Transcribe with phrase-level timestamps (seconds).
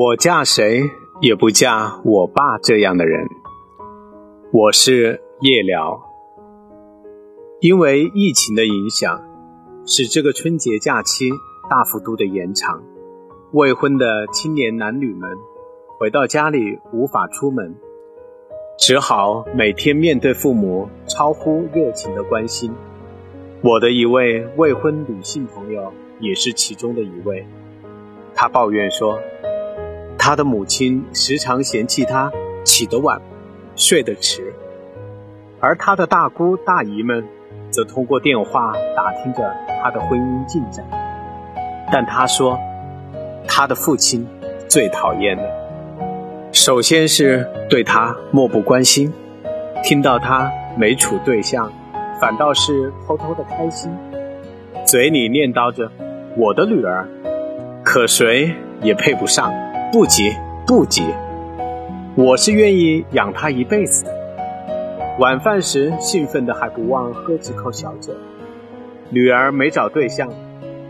[0.00, 3.26] 我嫁谁也不嫁我爸这样的人。
[4.52, 6.00] 我是夜聊，
[7.58, 9.20] 因为疫情的影响，
[9.84, 11.30] 使这个春节假期
[11.68, 12.80] 大幅度的延长，
[13.50, 15.28] 未婚的青年男女们
[15.98, 17.74] 回到家里无法出门，
[18.78, 22.72] 只好每天面对父母超乎热情的关心。
[23.64, 27.44] 我的一位未婚女性朋友也是其中的一位，
[28.32, 29.18] 她抱怨说。
[30.28, 32.30] 他的母亲时常嫌弃他
[32.62, 33.18] 起得晚，
[33.76, 34.52] 睡得迟，
[35.58, 37.26] 而他的大姑大姨们
[37.70, 40.84] 则通过电话打听着他的婚姻进展。
[41.90, 42.58] 但他说，
[43.46, 44.28] 他的父亲
[44.68, 45.44] 最讨厌的，
[46.52, 49.10] 首先是对他漠不关心，
[49.82, 51.72] 听到他没处对象，
[52.20, 53.90] 反倒是偷偷的开心，
[54.84, 55.90] 嘴里念叨着
[56.36, 57.08] 我的女儿，
[57.82, 59.50] 可谁也配不上。
[59.90, 61.02] 不急，不急，
[62.14, 64.14] 我是愿意养他一辈子的。
[65.18, 68.12] 晚饭时，兴奋的还不忘喝几口小酒。
[69.08, 70.28] 女儿没找对象，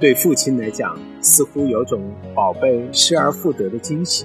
[0.00, 2.00] 对父亲来讲，似乎有种
[2.34, 4.24] 宝贝失而复得的惊喜。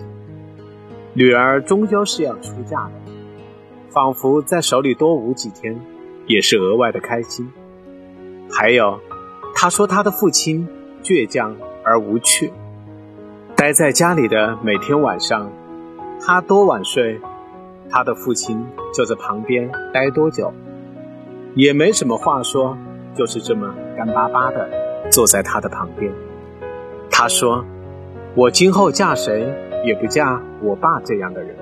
[1.14, 3.12] 女儿终究是要出嫁的，
[3.90, 5.78] 仿佛在手里多捂几天，
[6.28, 7.52] 也是额外的开心。
[8.50, 9.02] 还有，
[9.54, 10.66] 他说他的父亲
[11.04, 12.54] 倔强而无趣。
[13.62, 15.48] 待在家里的每天晚上，
[16.20, 17.22] 他多晚睡，
[17.92, 20.52] 他的父亲就在旁边待多久，
[21.54, 22.76] 也没什么话说，
[23.14, 24.68] 就是这么干巴巴的
[25.12, 26.12] 坐在他的旁边。
[27.12, 27.64] 他说
[28.34, 29.54] ：“我今后嫁谁
[29.86, 31.56] 也不嫁我爸这样的人。”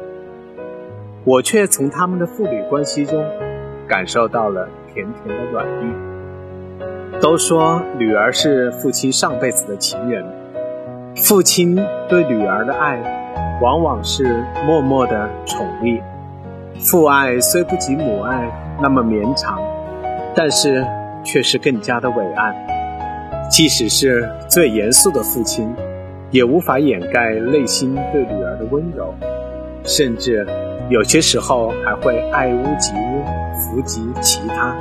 [1.28, 3.22] 我却从他们的父女关系中
[3.90, 7.20] 感受到了甜甜的暖意。
[7.20, 10.24] 都说女儿是父亲上辈子的情人。
[11.22, 11.76] 父亲
[12.08, 12.98] 对女儿的爱，
[13.62, 16.02] 往往是默默的宠溺。
[16.80, 18.50] 父爱虽不及母爱
[18.82, 19.60] 那么绵长，
[20.34, 20.86] 但是
[21.24, 22.56] 却是更加的伟岸。
[23.50, 25.70] 即使是最严肃的父亲，
[26.32, 29.14] 也无法掩盖内心对女儿的温柔，
[29.84, 30.48] 甚至
[30.90, 33.24] 有些时候还会爱屋及乌，
[33.56, 34.74] 扶及其他。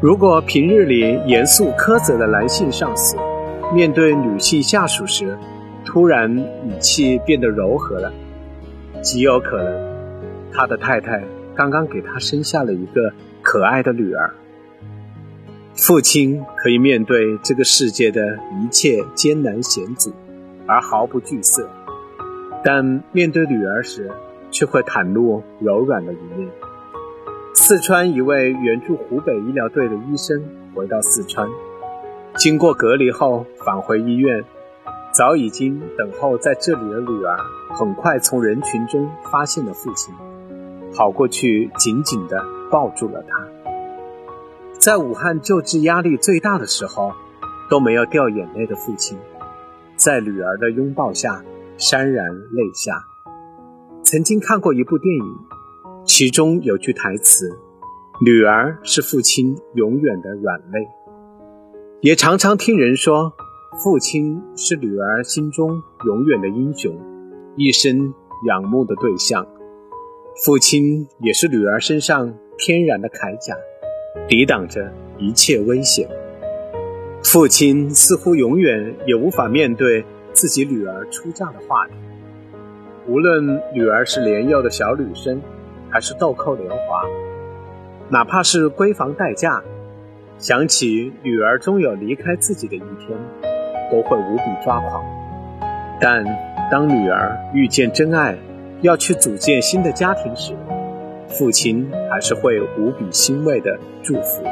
[0.00, 3.16] 如果平日里严肃苛责的男性上司，
[3.72, 5.38] 面对女性下属时，
[5.84, 8.12] 突然语气变得柔和了，
[9.00, 11.24] 极有可能他的太太
[11.54, 14.34] 刚刚给他生下了一个可爱的女儿。
[15.74, 20.12] 父亲可以面对这个世界的一切艰难险阻
[20.66, 21.66] 而毫不惧色，
[22.62, 24.10] 但面对女儿时
[24.50, 26.46] 却会袒露柔软的一面。
[27.54, 30.44] 四川一位援助湖北医疗队的医生
[30.74, 31.48] 回到四川。
[32.36, 34.42] 经过隔离后返回医院，
[35.12, 37.36] 早已经等候在这里的女儿，
[37.74, 40.14] 很快从人群中发现了父亲，
[40.96, 43.46] 跑过去紧紧地抱住了他。
[44.78, 47.12] 在武汉救治压力最大的时候，
[47.70, 49.18] 都没有掉眼泪的父亲，
[49.94, 51.44] 在女儿的拥抱下
[51.76, 53.04] 潸然泪下。
[54.02, 55.38] 曾经看过一部电影，
[56.04, 57.46] 其中有句台词
[58.24, 60.88] ：“女儿是父亲永远的软肋。”
[62.02, 63.32] 也常常听人说，
[63.80, 66.92] 父亲是女儿心中永远的英雄，
[67.54, 68.12] 一生
[68.44, 69.44] 仰慕的对象；
[70.44, 73.54] 父亲也是女儿身上天然的铠甲，
[74.26, 76.08] 抵挡着一切危险。
[77.22, 81.94] 父亲似乎永远也无法面对自己女儿出嫁的话题，
[83.06, 85.40] 无论女儿是年幼的小女生，
[85.88, 87.04] 还是豆蔻年华，
[88.08, 89.62] 哪怕是闺房待嫁。
[90.38, 93.16] 想起女儿终有离开自己的一天，
[93.90, 95.04] 都会无比抓狂。
[96.00, 96.24] 但
[96.70, 98.36] 当女儿遇见真爱，
[98.80, 100.52] 要去组建新的家庭时，
[101.28, 104.42] 父亲还是会无比欣慰的祝福，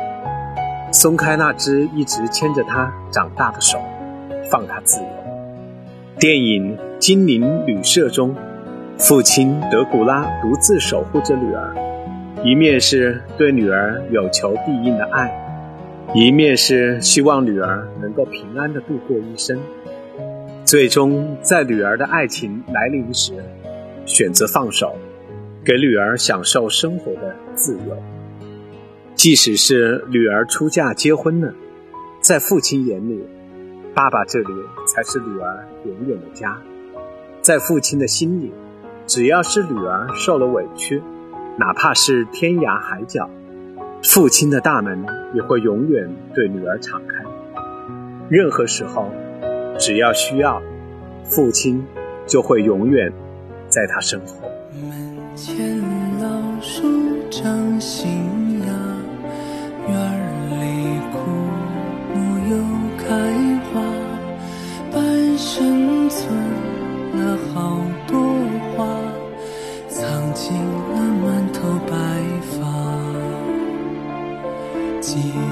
[0.93, 3.79] 松开那只一直牵着他长大的手，
[4.49, 5.07] 放他自由。
[6.19, 8.37] 电影《精灵旅社》中，
[8.97, 11.75] 父亲德古拉独自守护着女儿，
[12.45, 15.35] 一面是对女儿有求必应的爱。
[16.13, 19.57] 一面是希望女儿能够平安的度过一生，
[20.65, 23.33] 最终在女儿的爱情来临时，
[24.07, 24.97] 选择放手，
[25.65, 27.97] 给女儿享受生活的自由。
[29.15, 31.55] 即使是女儿出嫁结婚了，
[32.21, 33.25] 在父亲眼里，
[33.95, 34.53] 爸爸这里
[34.89, 36.59] 才是女儿永远的家。
[37.41, 38.53] 在父亲的心里，
[39.07, 41.01] 只要是女儿受了委屈，
[41.57, 43.31] 哪怕是天涯海角。
[44.03, 45.05] 父亲的大门
[45.35, 47.23] 也会永远对女儿敞开。
[48.29, 49.11] 任何时候，
[49.79, 50.61] 只要需要，
[51.25, 51.85] 父亲
[52.27, 53.13] 就会永远
[53.69, 54.35] 在他身后。
[54.73, 55.79] 门前
[56.21, 56.83] 老树
[57.31, 58.67] 长新芽，
[59.89, 60.20] 院儿